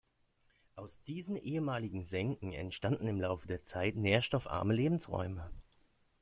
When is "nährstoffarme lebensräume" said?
3.97-5.47